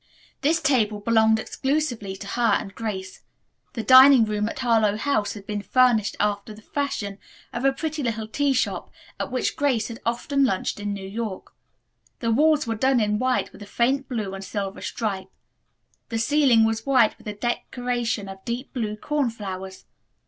[0.41, 3.21] This table belonged exclusively to her and Grace.
[3.73, 7.19] The dining room at Harlowe House had been furnished after the fashion
[7.53, 11.53] of a pretty little tea shop at which Grace had often lunched in New York.
[12.17, 15.29] The walls were done in white with a faint blue and silver stripe.
[16.09, 19.85] The ceiling was white with a decoration of deep blue corn flowers.